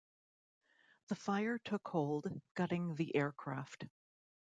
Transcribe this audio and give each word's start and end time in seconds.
The 1.09 1.15
fire 1.15 1.59
took 1.59 1.89
hold, 1.89 2.41
gutting 2.55 2.95
the 2.95 3.15
aircraft. 3.15 3.85